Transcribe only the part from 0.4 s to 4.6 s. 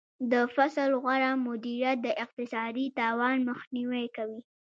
فصل غوره مدیریت د اقتصادي تاوان مخنیوی کوي.